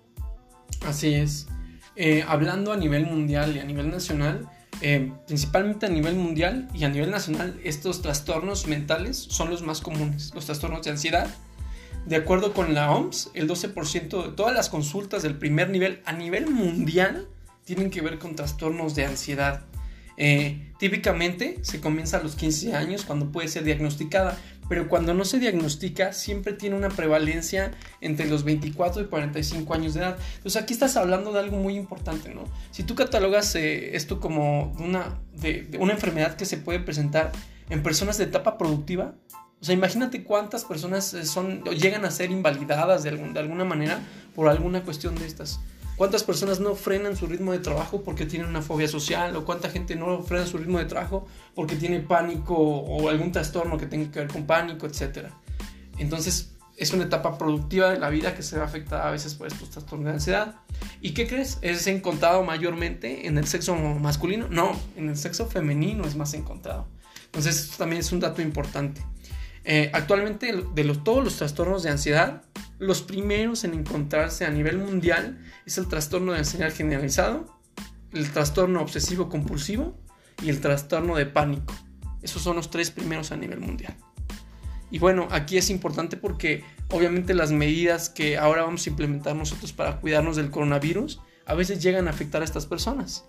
Así 0.85 1.13
es. 1.13 1.47
Eh, 1.95 2.23
hablando 2.27 2.71
a 2.71 2.77
nivel 2.77 3.05
mundial 3.05 3.55
y 3.55 3.59
a 3.59 3.65
nivel 3.65 3.91
nacional, 3.91 4.49
eh, 4.81 5.11
principalmente 5.27 5.85
a 5.85 5.89
nivel 5.89 6.15
mundial 6.15 6.69
y 6.73 6.85
a 6.85 6.89
nivel 6.89 7.11
nacional, 7.11 7.59
estos 7.63 8.01
trastornos 8.01 8.67
mentales 8.67 9.17
son 9.17 9.49
los 9.49 9.61
más 9.61 9.81
comunes, 9.81 10.31
los 10.33 10.45
trastornos 10.45 10.83
de 10.83 10.91
ansiedad. 10.91 11.29
De 12.09 12.15
acuerdo 12.15 12.53
con 12.53 12.73
la 12.73 12.91
OMS, 12.91 13.29
el 13.35 13.47
12% 13.47 14.23
de 14.23 14.31
todas 14.31 14.51
las 14.51 14.67
consultas 14.69 15.21
del 15.21 15.37
primer 15.37 15.69
nivel 15.69 16.01
a 16.05 16.11
nivel 16.11 16.49
mundial 16.49 17.27
tienen 17.65 17.91
que 17.91 18.01
ver 18.01 18.17
con 18.17 18.35
trastornos 18.35 18.95
de 18.95 19.05
ansiedad. 19.05 19.61
Eh, 20.17 20.73
típicamente 20.79 21.59
se 21.61 21.79
comienza 21.79 22.17
a 22.17 22.23
los 22.23 22.35
15 22.35 22.73
años 22.73 23.05
cuando 23.05 23.31
puede 23.31 23.47
ser 23.47 23.63
diagnosticada, 23.63 24.35
pero 24.67 24.89
cuando 24.89 25.13
no 25.13 25.23
se 25.23 25.37
diagnostica 25.37 26.11
siempre 26.11 26.53
tiene 26.53 26.75
una 26.75 26.89
prevalencia 26.89 27.73
entre 28.01 28.27
los 28.27 28.43
24 28.43 29.03
y 29.03 29.05
45 29.05 29.71
años 29.75 29.93
de 29.93 29.99
edad. 29.99 30.17
Entonces 30.37 30.59
aquí 30.59 30.73
estás 30.73 30.97
hablando 30.97 31.31
de 31.31 31.37
algo 31.37 31.57
muy 31.57 31.75
importante, 31.75 32.33
¿no? 32.33 32.45
Si 32.71 32.81
tú 32.81 32.95
catalogas 32.95 33.53
eh, 33.53 33.95
esto 33.95 34.19
como 34.19 34.73
una, 34.79 35.19
enfermedad 35.43 36.37
que 36.37 36.45
se 36.45 36.57
puede 36.57 36.79
presentar 36.79 37.31
en 37.69 37.83
personas 37.83 38.17
de 38.17 38.23
etapa 38.23 38.57
productiva, 38.57 39.13
o 39.61 39.65
sea, 39.65 39.73
imagínate 39.75 40.23
cuántas 40.23 40.63
personas 40.63 41.13
eh, 41.13 41.25
son, 41.25 41.63
llegan 41.63 42.05
a 42.05 42.11
ser 42.11 42.31
invalidadas 42.31 43.03
de, 43.03 43.11
de 43.11 43.39
alguna 43.39 43.65
manera 43.65 43.99
por 44.35 44.47
alguna 44.47 44.83
cuestión 44.83 45.15
de 45.15 45.25
estas. 45.25 45.59
¿Cuántas 45.97 46.23
personas 46.23 46.61
no 46.61 46.75
frenan 46.75 47.17
su 47.17 47.27
ritmo 47.27 47.51
de 47.51 47.59
trabajo 47.59 48.03
porque 48.03 48.25
tienen 48.25 48.47
una 48.47 48.61
fobia 48.61 48.87
social? 48.87 49.35
¿O 49.35 49.43
cuánta 49.43 49.69
gente 49.69 49.97
no 49.97 50.23
frena 50.23 50.45
su 50.45 50.57
ritmo 50.57 50.77
de 50.77 50.85
trabajo 50.85 51.27
porque 51.55 51.75
tiene 51.75 51.99
pánico 51.99 52.55
o 52.55 53.09
algún 53.09 53.33
trastorno 53.33 53.77
que 53.77 53.85
tenga 53.85 54.09
que 54.09 54.19
ver 54.19 54.29
con 54.29 54.45
pánico, 54.45 54.87
etcétera? 54.87 55.37
Entonces, 55.97 56.53
es 56.77 56.93
una 56.93 57.03
etapa 57.03 57.37
productiva 57.37 57.91
de 57.91 57.99
la 57.99 58.09
vida 58.09 58.33
que 58.33 58.43
se 58.43 58.55
ve 58.55 58.63
afectada 58.63 59.09
a 59.09 59.11
veces 59.11 59.35
por 59.35 59.47
estos 59.47 59.69
trastornos 59.71 60.05
de 60.05 60.11
ansiedad. 60.13 60.55
¿Y 61.01 61.13
qué 61.13 61.27
crees? 61.27 61.57
¿Es 61.61 61.85
encontrado 61.87 62.43
mayormente 62.43 63.27
en 63.27 63.37
el 63.37 63.45
sexo 63.45 63.75
masculino? 63.75 64.47
No, 64.49 64.79
en 64.95 65.09
el 65.09 65.17
sexo 65.17 65.47
femenino 65.47 66.05
es 66.05 66.15
más 66.15 66.33
encontrado. 66.33 66.87
Entonces, 67.25 67.59
esto 67.59 67.75
también 67.77 67.99
es 67.99 68.13
un 68.13 68.21
dato 68.21 68.41
importante. 68.41 69.01
Eh, 69.71 69.91
actualmente, 69.93 70.51
de 70.73 70.83
los, 70.83 71.03
todos 71.03 71.23
los 71.23 71.35
trastornos 71.35 71.83
de 71.83 71.91
ansiedad, 71.91 72.41
los 72.79 73.03
primeros 73.03 73.63
en 73.63 73.75
encontrarse 73.75 74.43
a 74.43 74.49
nivel 74.49 74.79
mundial 74.79 75.45
es 75.63 75.77
el 75.77 75.87
trastorno 75.87 76.31
de 76.31 76.39
ansiedad 76.39 76.73
generalizado, 76.73 77.45
el 78.11 78.31
trastorno 78.31 78.81
obsesivo 78.81 79.29
compulsivo 79.29 79.95
y 80.41 80.49
el 80.49 80.59
trastorno 80.59 81.15
de 81.15 81.27
pánico. 81.27 81.75
Esos 82.23 82.41
son 82.41 82.55
los 82.55 82.71
tres 82.71 82.89
primeros 82.89 83.31
a 83.31 83.37
nivel 83.37 83.59
mundial. 83.59 83.95
Y 84.89 84.97
bueno, 84.97 85.27
aquí 85.29 85.59
es 85.59 85.69
importante 85.69 86.17
porque 86.17 86.63
obviamente 86.89 87.35
las 87.35 87.51
medidas 87.51 88.09
que 88.09 88.39
ahora 88.39 88.63
vamos 88.63 88.87
a 88.87 88.89
implementar 88.89 89.35
nosotros 89.35 89.71
para 89.71 89.97
cuidarnos 89.97 90.35
del 90.35 90.49
coronavirus 90.49 91.21
a 91.45 91.53
veces 91.53 91.79
llegan 91.79 92.07
a 92.07 92.09
afectar 92.09 92.41
a 92.41 92.45
estas 92.45 92.65
personas. 92.65 93.23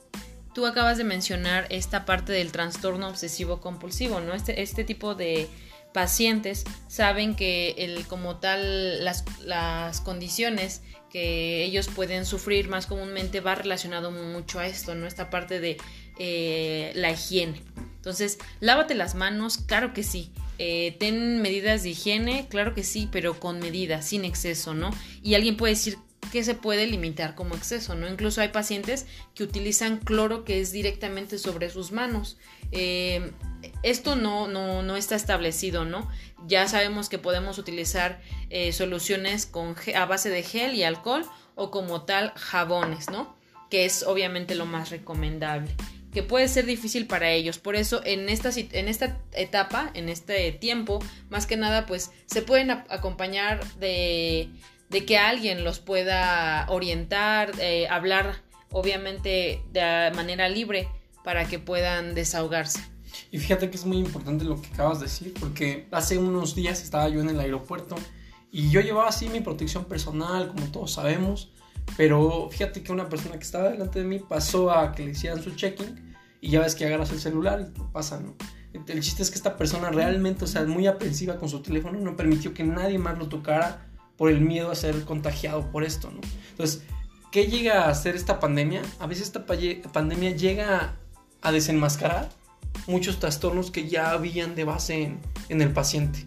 Tú 0.54 0.64
acabas 0.64 0.96
de 0.96 1.04
mencionar 1.04 1.66
esta 1.68 2.06
parte 2.06 2.32
del 2.32 2.50
trastorno 2.50 3.08
obsesivo 3.08 3.60
compulsivo, 3.60 4.20
¿no? 4.20 4.32
Este, 4.32 4.62
este 4.62 4.84
tipo 4.84 5.14
de 5.14 5.50
pacientes 5.92 6.64
saben 6.88 7.34
que 7.36 7.74
el, 7.78 8.06
como 8.06 8.36
tal 8.36 9.04
las, 9.04 9.24
las 9.44 10.00
condiciones 10.00 10.82
que 11.10 11.64
ellos 11.64 11.88
pueden 11.88 12.24
sufrir 12.24 12.68
más 12.68 12.86
comúnmente 12.86 13.40
va 13.40 13.56
relacionado 13.56 14.10
mucho 14.10 14.60
a 14.60 14.66
esto, 14.66 14.94
¿no? 14.94 15.06
Esta 15.06 15.28
parte 15.28 15.60
de 15.60 15.76
eh, 16.18 16.92
la 16.94 17.10
higiene. 17.10 17.62
Entonces, 17.96 18.38
lávate 18.60 18.94
las 18.94 19.14
manos, 19.14 19.58
claro 19.58 19.92
que 19.92 20.02
sí. 20.02 20.30
Eh, 20.58 20.96
ten 20.98 21.42
medidas 21.42 21.82
de 21.82 21.90
higiene, 21.90 22.46
claro 22.48 22.74
que 22.74 22.84
sí, 22.84 23.08
pero 23.10 23.40
con 23.40 23.58
medidas, 23.58 24.06
sin 24.06 24.24
exceso, 24.24 24.74
¿no? 24.74 24.90
Y 25.22 25.34
alguien 25.34 25.56
puede 25.56 25.74
decir 25.74 25.98
que 26.30 26.44
se 26.44 26.54
puede 26.54 26.86
limitar 26.86 27.34
como 27.34 27.54
exceso, 27.54 27.94
¿no? 27.94 28.08
Incluso 28.08 28.40
hay 28.40 28.48
pacientes 28.48 29.06
que 29.34 29.42
utilizan 29.42 29.98
cloro 29.98 30.44
que 30.44 30.60
es 30.60 30.72
directamente 30.72 31.38
sobre 31.38 31.70
sus 31.70 31.92
manos. 31.92 32.38
Eh, 32.72 33.32
esto 33.82 34.16
no, 34.16 34.48
no, 34.48 34.82
no, 34.82 34.96
está 34.96 35.16
establecido, 35.16 35.84
¿no? 35.84 36.08
Ya 36.46 36.68
sabemos 36.68 37.08
que 37.08 37.18
podemos 37.18 37.58
utilizar 37.58 38.20
eh, 38.48 38.72
soluciones 38.72 39.46
con, 39.46 39.76
a 39.94 40.06
base 40.06 40.30
de 40.30 40.42
gel 40.42 40.74
y 40.74 40.84
alcohol 40.84 41.24
o 41.54 41.70
como 41.70 42.02
tal 42.02 42.32
jabones, 42.36 43.10
¿no? 43.10 43.36
Que 43.70 43.84
es 43.84 44.02
obviamente 44.02 44.54
lo 44.54 44.66
más 44.66 44.90
recomendable 44.90 45.70
que 46.12 46.22
puede 46.22 46.48
ser 46.48 46.66
difícil 46.66 47.06
para 47.06 47.30
ellos. 47.30 47.58
Por 47.58 47.76
eso 47.76 48.02
en 48.04 48.28
esta, 48.28 48.50
en 48.54 48.88
esta 48.88 49.18
etapa, 49.32 49.90
en 49.94 50.08
este 50.08 50.50
tiempo, 50.52 50.98
más 51.28 51.46
que 51.46 51.56
nada, 51.56 51.86
pues 51.86 52.10
se 52.26 52.42
pueden 52.42 52.70
acompañar 52.70 53.64
de, 53.74 54.50
de, 54.90 55.04
que 55.06 55.18
alguien 55.18 55.64
los 55.64 55.78
pueda 55.78 56.66
orientar, 56.68 57.52
eh, 57.60 57.88
hablar 57.88 58.42
obviamente 58.70 59.62
de 59.72 60.12
manera 60.14 60.48
libre 60.48 60.88
para 61.24 61.46
que 61.46 61.58
puedan 61.58 62.14
desahogarse. 62.14 62.80
Y 63.30 63.38
fíjate 63.38 63.70
que 63.70 63.76
es 63.76 63.84
muy 63.84 63.98
importante 63.98 64.44
lo 64.44 64.60
que 64.60 64.68
acabas 64.68 65.00
de 65.00 65.06
decir, 65.06 65.34
porque 65.38 65.86
hace 65.90 66.18
unos 66.18 66.54
días 66.54 66.82
estaba 66.82 67.08
yo 67.08 67.20
en 67.20 67.28
el 67.28 67.40
aeropuerto 67.40 67.96
y 68.52 68.70
yo 68.70 68.80
llevaba 68.80 69.08
así 69.08 69.28
mi 69.28 69.40
protección 69.40 69.84
personal, 69.84 70.48
como 70.48 70.66
todos 70.66 70.92
sabemos, 70.92 71.52
pero 71.96 72.48
fíjate 72.50 72.82
que 72.82 72.92
una 72.92 73.08
persona 73.08 73.36
que 73.36 73.44
estaba 73.44 73.70
delante 73.70 74.00
de 74.00 74.04
mí 74.04 74.18
pasó 74.18 74.70
a 74.70 74.92
que 74.92 75.04
le 75.04 75.12
hicieran 75.12 75.42
su 75.42 75.54
check-in 75.54 76.14
y 76.40 76.50
ya 76.50 76.60
ves 76.60 76.74
que 76.74 76.86
agarras 76.86 77.10
el 77.10 77.20
celular 77.20 77.60
y 77.60 77.80
pasa, 77.92 78.20
¿no? 78.20 78.34
El 78.72 79.00
chiste 79.00 79.22
es 79.22 79.30
que 79.30 79.36
esta 79.36 79.56
persona 79.56 79.90
realmente, 79.90 80.44
o 80.44 80.48
sea, 80.48 80.64
muy 80.64 80.86
aprensiva 80.86 81.36
con 81.36 81.48
su 81.48 81.60
teléfono, 81.60 81.98
no 81.98 82.16
permitió 82.16 82.54
que 82.54 82.62
nadie 82.62 82.98
más 82.98 83.18
lo 83.18 83.28
tocara 83.28 83.89
por 84.20 84.30
el 84.30 84.42
miedo 84.42 84.70
a 84.70 84.74
ser 84.74 85.06
contagiado 85.06 85.70
por 85.70 85.82
esto, 85.82 86.10
¿no? 86.10 86.20
Entonces, 86.50 86.82
¿qué 87.32 87.46
llega 87.46 87.84
a 87.84 87.88
hacer 87.88 88.16
esta 88.16 88.38
pandemia? 88.38 88.82
A 88.98 89.06
veces 89.06 89.24
esta 89.24 89.46
pandemia 89.46 90.36
llega 90.36 90.94
a 91.40 91.52
desenmascarar 91.52 92.28
muchos 92.86 93.18
trastornos 93.18 93.70
que 93.70 93.88
ya 93.88 94.10
habían 94.10 94.54
de 94.54 94.64
base 94.64 95.14
en, 95.48 95.62
el 95.62 95.72
paciente. 95.72 96.26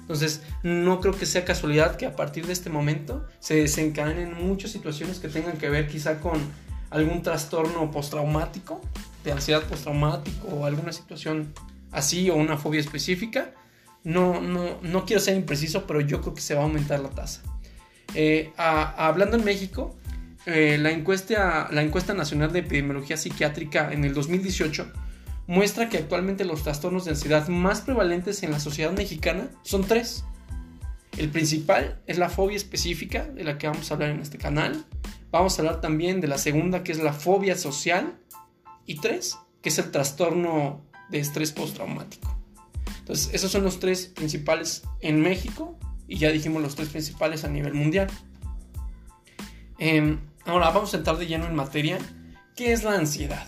Entonces, 0.00 0.44
no 0.62 0.98
creo 1.02 1.14
que 1.14 1.26
sea 1.26 1.44
casualidad 1.44 1.96
que 1.96 2.06
a 2.06 2.16
partir 2.16 2.46
de 2.46 2.54
este 2.54 2.70
momento 2.70 3.26
se 3.38 3.56
desencadenen 3.56 4.32
muchas 4.32 4.70
situaciones 4.70 5.18
que 5.18 5.28
tengan 5.28 5.58
que 5.58 5.68
ver 5.68 5.88
quizá 5.88 6.20
con 6.20 6.40
algún 6.88 7.20
trastorno 7.20 7.90
postraumático, 7.90 8.80
de 9.24 9.32
ansiedad 9.32 9.62
postraumático 9.64 10.48
o 10.48 10.64
alguna 10.64 10.90
situación 10.90 11.52
así 11.92 12.30
o 12.30 12.36
una 12.36 12.56
fobia 12.56 12.80
específica. 12.80 13.52
No, 14.06 14.40
no, 14.40 14.78
no 14.82 15.04
quiero 15.04 15.20
ser 15.20 15.36
impreciso, 15.36 15.84
pero 15.84 16.00
yo 16.00 16.20
creo 16.20 16.32
que 16.32 16.40
se 16.40 16.54
va 16.54 16.60
a 16.60 16.62
aumentar 16.62 17.00
la 17.00 17.10
tasa. 17.10 17.42
Eh, 18.14 18.52
hablando 18.56 19.36
en 19.36 19.44
México, 19.44 19.96
eh, 20.46 20.78
la, 20.78 20.92
encuesta, 20.92 21.66
la 21.72 21.82
encuesta 21.82 22.14
nacional 22.14 22.52
de 22.52 22.60
epidemiología 22.60 23.16
psiquiátrica 23.16 23.92
en 23.92 24.04
el 24.04 24.14
2018 24.14 24.92
muestra 25.48 25.88
que 25.88 25.98
actualmente 25.98 26.44
los 26.44 26.62
trastornos 26.62 27.04
de 27.04 27.10
ansiedad 27.10 27.48
más 27.48 27.80
prevalentes 27.80 28.44
en 28.44 28.52
la 28.52 28.60
sociedad 28.60 28.92
mexicana 28.92 29.50
son 29.62 29.82
tres. 29.82 30.24
El 31.18 31.28
principal 31.28 32.00
es 32.06 32.16
la 32.16 32.28
fobia 32.28 32.56
específica, 32.56 33.24
de 33.24 33.42
la 33.42 33.58
que 33.58 33.66
vamos 33.66 33.90
a 33.90 33.94
hablar 33.94 34.10
en 34.10 34.20
este 34.20 34.38
canal. 34.38 34.84
Vamos 35.32 35.58
a 35.58 35.62
hablar 35.62 35.80
también 35.80 36.20
de 36.20 36.28
la 36.28 36.38
segunda, 36.38 36.84
que 36.84 36.92
es 36.92 37.00
la 37.00 37.12
fobia 37.12 37.56
social. 37.56 38.20
Y 38.86 39.00
tres, 39.00 39.36
que 39.62 39.70
es 39.70 39.78
el 39.80 39.90
trastorno 39.90 40.84
de 41.10 41.18
estrés 41.18 41.50
postraumático. 41.50 42.25
Entonces, 43.06 43.30
esos 43.32 43.52
son 43.52 43.62
los 43.62 43.78
tres 43.78 44.06
principales 44.06 44.82
en 45.00 45.20
México 45.20 45.78
y 46.08 46.18
ya 46.18 46.32
dijimos 46.32 46.60
los 46.60 46.74
tres 46.74 46.88
principales 46.88 47.44
a 47.44 47.48
nivel 47.48 47.72
mundial. 47.72 48.08
Em, 49.78 50.18
ahora 50.44 50.70
vamos 50.70 50.92
a 50.92 50.96
entrar 50.96 51.16
de 51.16 51.28
lleno 51.28 51.46
en 51.46 51.54
materia. 51.54 51.98
¿Qué 52.56 52.72
es 52.72 52.82
la 52.82 52.96
ansiedad? 52.96 53.46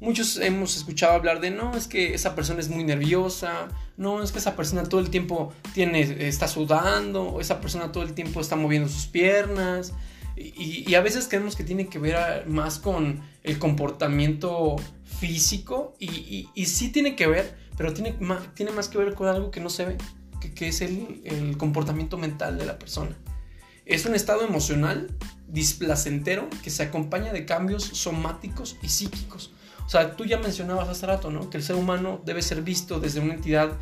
Muchos 0.00 0.38
hemos 0.38 0.74
escuchado 0.74 1.12
hablar 1.12 1.40
de 1.40 1.50
no, 1.50 1.76
es 1.76 1.86
que 1.86 2.14
esa 2.14 2.34
persona 2.34 2.60
es 2.60 2.70
muy 2.70 2.82
nerviosa, 2.82 3.68
no, 3.98 4.22
es 4.22 4.32
que 4.32 4.38
esa 4.38 4.56
persona 4.56 4.84
todo 4.84 5.02
el 5.02 5.10
tiempo 5.10 5.52
tiene, 5.74 6.26
está 6.26 6.48
sudando, 6.48 7.24
o 7.24 7.40
esa 7.42 7.60
persona 7.60 7.92
todo 7.92 8.04
el 8.04 8.14
tiempo 8.14 8.40
está 8.40 8.56
moviendo 8.56 8.88
sus 8.88 9.04
piernas. 9.06 9.92
Y, 10.34 10.94
a 10.94 11.02
veces 11.02 11.26
creemos 11.28 11.56
que 11.56 11.64
tiene 11.64 11.88
que 11.88 11.98
ver 11.98 12.46
más 12.46 12.78
con 12.78 13.20
el 13.42 13.58
comportamiento 13.58 14.76
físico, 15.04 15.94
y, 15.98 16.48
y, 16.54 16.64
sí 16.64 16.88
tiene 16.88 17.16
que 17.16 17.26
ver, 17.26 17.67
pero 17.78 17.94
tiene 17.94 18.14
más, 18.20 18.52
tiene 18.54 18.72
más 18.72 18.88
que 18.88 18.98
ver 18.98 19.14
con 19.14 19.28
algo 19.28 19.52
que 19.52 19.60
no 19.60 19.70
se 19.70 19.84
ve, 19.84 19.96
que, 20.54 20.68
es 20.68 20.82
el, 20.82 21.22
el 21.24 21.56
comportamiento 21.56 22.18
mental 22.18 22.58
de 22.58 22.66
la 22.66 22.76
persona. 22.76 23.16
Es 23.86 24.04
un 24.04 24.16
estado 24.16 24.44
emocional 24.44 25.16
displacentero 25.46 26.48
que 26.62 26.70
se 26.70 26.82
acompaña 26.82 27.32
de 27.32 27.46
cambios 27.46 27.84
somáticos 27.84 28.76
y 28.82 28.88
psíquicos. 28.88 29.52
O 29.86 29.88
sea, 29.88 30.16
tú 30.16 30.26
ya 30.26 30.38
mencionabas 30.38 30.88
hace 30.88 31.06
rato, 31.06 31.30
¿no? 31.30 31.48
Que 31.50 31.56
el 31.56 31.62
ser 31.62 31.76
humano 31.76 32.20
debe 32.26 32.42
ser 32.42 32.62
visto 32.62 32.98
desde 32.98 33.20
una 33.20 33.34
entidad 33.34 33.78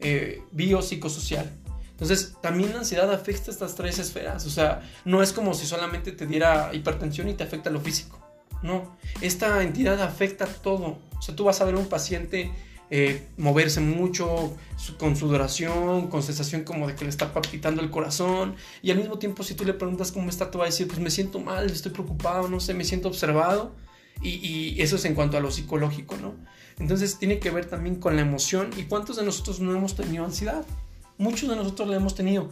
eh, 0.00 0.42
biopsicosocial. 0.50 1.50
Entonces, 1.92 2.34
también 2.42 2.72
la 2.72 2.80
ansiedad 2.80 3.10
afecta 3.10 3.52
estas 3.52 3.76
tres 3.76 4.00
esferas. 4.00 4.44
O 4.44 4.50
sea, 4.50 4.82
no 5.04 5.22
es 5.22 5.32
como 5.32 5.54
si 5.54 5.66
solamente 5.66 6.10
te 6.10 6.26
diera 6.26 6.74
hipertensión 6.74 7.28
y 7.28 7.34
te 7.34 7.44
afecta 7.44 7.70
lo 7.70 7.80
físico. 7.80 8.20
No, 8.62 8.96
esta 9.20 9.62
entidad 9.62 10.02
afecta 10.02 10.46
todo. 10.46 10.98
O 11.16 11.22
sea, 11.22 11.36
tú 11.36 11.44
vas 11.44 11.60
a 11.60 11.64
ver 11.64 11.76
un 11.76 11.88
paciente 11.88 12.52
eh, 12.90 13.26
moverse 13.36 13.80
mucho, 13.80 14.56
con 14.98 15.16
sudoración, 15.16 16.08
con 16.08 16.22
sensación 16.22 16.62
como 16.62 16.86
de 16.86 16.94
que 16.94 17.04
le 17.04 17.10
está 17.10 17.32
palpitando 17.32 17.82
el 17.82 17.90
corazón. 17.90 18.54
Y 18.82 18.90
al 18.90 18.98
mismo 18.98 19.18
tiempo, 19.18 19.42
si 19.42 19.54
tú 19.54 19.64
le 19.64 19.74
preguntas 19.74 20.12
cómo 20.12 20.30
está, 20.30 20.50
te 20.50 20.58
va 20.58 20.64
a 20.64 20.66
decir, 20.66 20.86
pues 20.86 21.00
me 21.00 21.10
siento 21.10 21.40
mal, 21.40 21.68
estoy 21.70 21.92
preocupado, 21.92 22.48
no 22.48 22.60
sé, 22.60 22.74
me 22.74 22.84
siento 22.84 23.08
observado. 23.08 23.74
Y, 24.22 24.80
eso 24.80 24.96
es 24.96 25.04
en 25.04 25.14
cuanto 25.14 25.36
a 25.36 25.40
lo 25.40 25.50
psicológico, 25.50 26.16
¿no? 26.16 26.34
Entonces 26.78 27.18
tiene 27.18 27.38
que 27.38 27.50
ver 27.50 27.66
también 27.66 27.96
con 27.96 28.16
la 28.16 28.22
emoción. 28.22 28.70
¿Y 28.76 28.84
cuántos 28.84 29.16
de 29.16 29.24
nosotros 29.24 29.60
no 29.60 29.74
hemos 29.74 29.94
tenido 29.94 30.24
ansiedad? 30.24 30.64
Muchos 31.18 31.48
de 31.48 31.56
nosotros 31.56 31.88
la 31.88 31.96
hemos 31.96 32.14
tenido. 32.14 32.48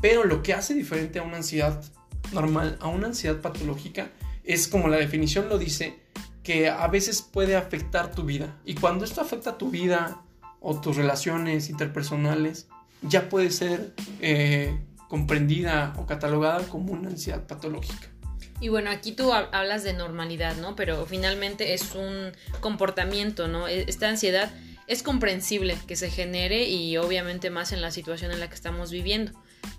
Pero 0.00 0.24
lo 0.24 0.42
que 0.42 0.52
hace 0.52 0.74
diferente 0.74 1.18
a 1.18 1.22
una 1.22 1.38
ansiedad 1.38 1.82
normal, 2.32 2.76
a 2.80 2.88
una 2.88 3.08
ansiedad 3.08 3.40
patológica, 3.40 4.10
es 4.44 4.68
como 4.68 4.88
la 4.88 4.96
definición 4.96 5.48
lo 5.48 5.58
dice, 5.58 5.98
que 6.46 6.68
a 6.68 6.86
veces 6.86 7.22
puede 7.22 7.56
afectar 7.56 8.14
tu 8.14 8.22
vida. 8.22 8.56
Y 8.64 8.76
cuando 8.76 9.04
esto 9.04 9.20
afecta 9.20 9.58
tu 9.58 9.68
vida 9.68 10.22
o 10.60 10.80
tus 10.80 10.96
relaciones 10.96 11.68
interpersonales, 11.68 12.68
ya 13.02 13.28
puede 13.28 13.50
ser 13.50 13.92
eh, 14.20 14.78
comprendida 15.08 15.92
o 15.98 16.06
catalogada 16.06 16.62
como 16.68 16.92
una 16.92 17.08
ansiedad 17.08 17.44
patológica. 17.48 18.12
Y 18.60 18.68
bueno, 18.68 18.90
aquí 18.90 19.10
tú 19.10 19.32
hablas 19.32 19.82
de 19.82 19.92
normalidad, 19.92 20.54
¿no? 20.58 20.76
Pero 20.76 21.04
finalmente 21.04 21.74
es 21.74 21.96
un 21.96 22.30
comportamiento, 22.60 23.48
¿no? 23.48 23.66
E-, 23.66 23.84
esta 23.88 24.08
ansiedad 24.08 24.48
es 24.86 25.02
comprensible 25.02 25.76
que 25.88 25.96
se 25.96 26.10
genere 26.10 26.68
y 26.68 26.96
obviamente 26.96 27.50
más 27.50 27.72
en 27.72 27.82
la 27.82 27.90
situación 27.90 28.30
en 28.30 28.38
la 28.38 28.48
que 28.48 28.54
estamos 28.54 28.92
viviendo. 28.92 29.32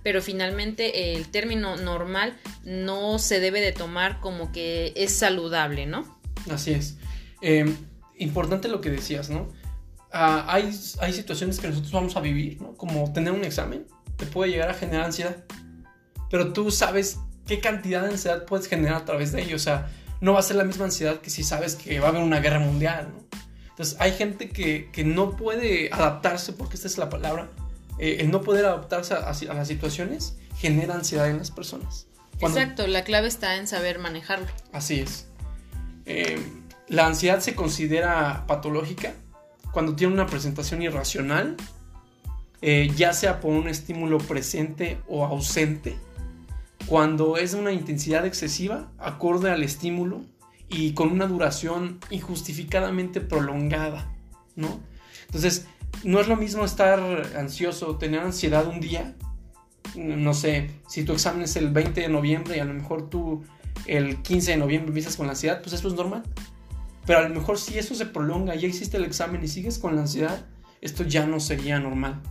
Pero 0.04 0.22
finalmente 0.22 1.14
el 1.14 1.30
término 1.30 1.78
normal 1.78 2.38
no 2.66 3.20
se 3.20 3.40
debe 3.40 3.62
de 3.62 3.72
tomar 3.72 4.20
como 4.20 4.52
que 4.52 4.92
es 4.98 5.14
saludable, 5.14 5.86
¿no? 5.86 6.17
Así 6.52 6.72
es. 6.72 6.98
Em, 7.42 7.76
importante 8.18 8.68
lo 8.68 8.82
que 8.82 8.90
decías, 8.90 9.30
¿no? 9.30 9.48
Ah, 10.12 10.46
hay, 10.48 10.72
hay 11.00 11.14
situaciones 11.14 11.60
que 11.60 11.68
nosotros 11.68 11.92
vamos 11.92 12.16
a 12.16 12.22
vivir, 12.22 12.62
¿no? 12.62 12.74
Como 12.76 13.12
tener 13.14 13.34
un 13.34 13.44
examen, 13.44 13.86
te 14.16 14.26
puede 14.26 14.52
llegar 14.52 14.70
a 14.70 14.74
generar 14.74 15.06
ansiedad. 15.06 15.38
Pero 16.30 16.54
tú 16.54 16.72
sabes 16.72 17.20
qué 17.46 17.60
cantidad 17.60 18.02
de 18.04 18.10
ansiedad 18.10 18.46
puedes 18.46 18.68
generar 18.68 19.02
a 19.02 19.06
través 19.06 19.32
de 19.32 19.44
ello. 19.44 19.56
O 19.56 19.60
sea, 19.60 19.90
no 20.22 20.34
va 20.34 20.40
a 20.40 20.44
ser 20.44 20.58
la 20.58 20.64
misma 20.64 20.86
ansiedad 20.86 21.20
que 21.20 21.30
si 21.30 21.44
sabes 21.44 21.76
que 21.76 22.00
va 22.00 22.08
a 22.08 22.10
haber 22.10 22.24
una 22.24 22.40
guerra 22.40 22.60
mundial, 22.60 23.10
¿no? 23.14 23.28
Entonces, 23.70 23.96
hay 24.00 24.12
gente 24.12 24.50
que, 24.50 25.04
no 25.06 25.36
puede 25.36 25.92
adaptarse, 25.94 26.52
porque 26.52 26.76
esta 26.76 26.88
es 26.88 26.98
la 26.98 27.10
palabra, 27.10 27.48
eh, 28.00 28.18
el 28.22 28.32
no 28.32 28.42
poder 28.42 28.66
adaptarse 28.66 29.14
a, 29.14 29.20
las 29.54 29.68
situaciones 29.68 30.36
genera 30.58 30.96
ansiedad 30.96 31.30
en 31.30 31.38
las 31.38 31.52
personas. 31.52 32.08
Exacto, 32.40 32.88
la 32.88 33.04
clave 33.04 33.28
está 33.28 33.56
en 33.58 33.68
saber 33.68 34.00
manejarlo. 34.00 34.48
Así 34.74 35.00
es. 35.00 35.28
Eh, 36.08 36.40
la 36.88 37.06
ansiedad 37.06 37.42
se 37.42 37.54
considera 37.54 38.46
patológica 38.48 39.14
cuando 39.72 39.96
tiene 39.96 40.14
una 40.14 40.26
presentación 40.26 40.82
irracional, 40.82 41.58
eh, 42.62 42.90
ya 42.96 43.12
sea 43.14 43.42
por 43.42 43.52
un 43.52 43.68
estímulo 43.68 44.18
presente 44.18 44.98
o 45.08 45.26
ausente, 45.26 45.98
cuando 46.88 47.36
es 47.36 47.52
de 47.52 47.60
una 47.60 47.74
intensidad 47.74 48.26
excesiva, 48.26 48.90
acorde 48.98 49.52
al 49.52 49.64
estímulo 49.64 50.22
y 50.70 50.94
con 50.94 51.12
una 51.12 51.28
duración 51.28 52.00
injustificadamente 52.10 53.20
prolongada, 53.20 54.10
¿no? 54.56 54.80
Entonces, 55.26 55.68
no 56.04 56.22
es 56.22 56.30
lo 56.30 56.38
mismo 56.38 56.64
estar 56.64 57.00
ansioso, 57.36 57.98
tener 57.98 58.22
ansiedad 58.22 58.66
un 58.66 58.80
día, 58.80 59.16
no 59.96 60.34
sé, 60.34 60.72
si 60.88 61.04
tu 61.04 61.12
examen 61.12 61.44
es 61.44 61.58
el 61.58 61.70
20 61.70 62.00
de 62.00 62.10
noviembre 62.10 62.58
y 62.58 62.60
a 62.62 62.66
lo 62.66 62.74
mejor 62.74 63.10
tú 63.10 63.44
el 63.86 64.22
15 64.22 64.52
de 64.52 64.58
noviembre 64.58 64.90
empiezas 64.90 65.16
con 65.16 65.28
la 65.28 65.34
ansiedad, 65.34 65.62
pues 65.62 65.74
eso 65.74 65.88
es 65.88 65.94
normal. 65.94 66.24
Pero 67.06 67.20
a 67.20 67.22
lo 67.24 67.34
mejor 67.34 67.58
si 67.58 67.78
eso 67.78 67.96
se 67.96 68.06
prolonga, 68.06 68.56
ya 68.56 68.68
hiciste 68.68 68.98
el 68.98 69.06
examen 69.06 69.44
y 69.44 69.48
sigues 69.48 69.80
con 69.80 69.96
la 69.96 70.02
ansiedad, 70.02 70.46
esto 70.82 71.04
ya 71.04 71.26
no 71.26 71.40
sería 71.40 71.80
normal, 71.80 72.22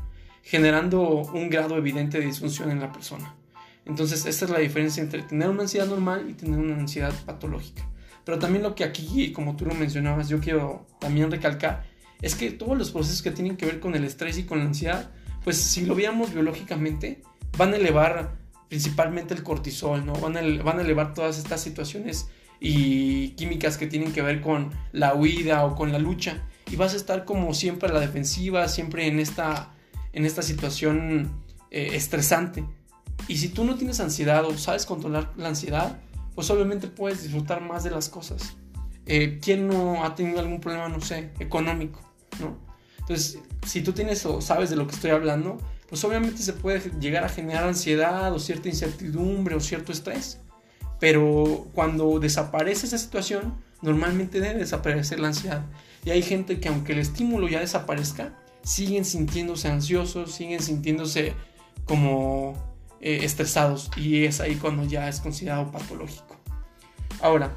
generando 0.42 1.22
un 1.22 1.48
grado 1.48 1.76
evidente 1.76 2.18
de 2.18 2.26
disfunción 2.26 2.70
en 2.70 2.80
la 2.80 2.92
persona. 2.92 3.34
Entonces, 3.86 4.26
esta 4.26 4.44
es 4.44 4.50
la 4.50 4.58
diferencia 4.58 5.02
entre 5.02 5.22
tener 5.22 5.48
una 5.48 5.62
ansiedad 5.62 5.86
normal 5.86 6.26
y 6.28 6.34
tener 6.34 6.58
una 6.58 6.74
ansiedad 6.74 7.14
patológica. 7.24 7.88
Pero 8.24 8.38
también 8.38 8.64
lo 8.64 8.74
que 8.74 8.84
aquí, 8.84 9.32
como 9.32 9.54
tú 9.54 9.64
lo 9.64 9.74
mencionabas, 9.74 10.28
yo 10.28 10.40
quiero 10.40 10.86
también 10.98 11.30
recalcar, 11.30 11.84
es 12.20 12.34
que 12.34 12.50
todos 12.50 12.76
los 12.76 12.90
procesos 12.90 13.22
que 13.22 13.30
tienen 13.30 13.56
que 13.56 13.66
ver 13.66 13.78
con 13.78 13.94
el 13.94 14.04
estrés 14.04 14.36
y 14.38 14.44
con 14.44 14.58
la 14.58 14.64
ansiedad, 14.64 15.10
pues 15.44 15.56
si 15.56 15.86
lo 15.86 15.94
veamos 15.94 16.32
biológicamente, 16.32 17.22
van 17.56 17.72
a 17.72 17.76
elevar 17.76 18.36
principalmente 18.68 19.34
el 19.34 19.42
cortisol, 19.42 20.04
¿no? 20.04 20.14
Van 20.14 20.36
a, 20.36 20.80
elevar 20.80 21.14
todas 21.14 21.38
estas 21.38 21.60
situaciones 21.60 22.28
y 22.60 23.30
químicas 23.30 23.76
que 23.76 23.86
tienen 23.86 24.12
que 24.12 24.22
ver 24.22 24.40
con 24.40 24.70
la 24.92 25.14
huida 25.14 25.64
o 25.64 25.74
con 25.74 25.92
la 25.92 25.98
lucha. 25.98 26.42
Y 26.70 26.76
vas 26.76 26.94
a 26.94 26.96
estar 26.96 27.24
como 27.24 27.54
siempre 27.54 27.88
a 27.88 27.92
la 27.92 28.00
defensiva, 28.00 28.68
siempre 28.68 29.06
en 29.06 29.20
esta, 29.20 29.72
en 30.12 30.24
esta 30.24 30.42
situación 30.42 31.44
eh, 31.70 31.90
estresante. 31.92 32.64
Y 33.28 33.36
si 33.38 33.48
tú 33.48 33.64
no 33.64 33.76
tienes 33.76 34.00
ansiedad 34.00 34.44
o 34.44 34.56
sabes 34.58 34.86
controlar 34.86 35.32
la 35.36 35.48
ansiedad, 35.48 36.00
pues 36.34 36.50
obviamente 36.50 36.88
puedes 36.88 37.22
disfrutar 37.22 37.60
más 37.60 37.84
de 37.84 37.90
las 37.90 38.08
cosas. 38.08 38.56
Eh, 39.06 39.38
¿Quién 39.40 39.68
no 39.68 40.04
ha 40.04 40.14
tenido 40.14 40.40
algún 40.40 40.60
problema, 40.60 40.88
no 40.88 41.00
sé, 41.00 41.30
económico? 41.38 42.00
¿no? 42.40 42.58
Entonces, 43.08 43.38
si 43.64 43.82
tú 43.82 43.92
tienes 43.92 44.26
o 44.26 44.40
sabes 44.40 44.68
de 44.68 44.74
lo 44.74 44.88
que 44.88 44.94
estoy 44.96 45.12
hablando, 45.12 45.58
pues 45.88 46.02
obviamente 46.02 46.42
se 46.42 46.52
puede 46.52 46.90
llegar 46.98 47.22
a 47.22 47.28
generar 47.28 47.64
ansiedad 47.64 48.34
o 48.34 48.40
cierta 48.40 48.68
incertidumbre 48.68 49.54
o 49.54 49.60
cierto 49.60 49.92
estrés. 49.92 50.40
Pero 50.98 51.68
cuando 51.72 52.18
desaparece 52.18 52.86
esa 52.86 52.98
situación, 52.98 53.54
normalmente 53.80 54.40
debe 54.40 54.58
desaparecer 54.58 55.20
la 55.20 55.28
ansiedad. 55.28 55.64
Y 56.04 56.10
hay 56.10 56.22
gente 56.22 56.58
que 56.58 56.68
aunque 56.68 56.94
el 56.94 56.98
estímulo 56.98 57.48
ya 57.48 57.60
desaparezca, 57.60 58.36
siguen 58.64 59.04
sintiéndose 59.04 59.68
ansiosos, 59.68 60.34
siguen 60.34 60.60
sintiéndose 60.60 61.34
como 61.84 62.54
eh, 63.00 63.20
estresados. 63.22 63.88
Y 63.96 64.24
es 64.24 64.40
ahí 64.40 64.56
cuando 64.56 64.84
ya 64.84 65.08
es 65.08 65.20
considerado 65.20 65.70
patológico. 65.70 66.36
Ahora, 67.20 67.52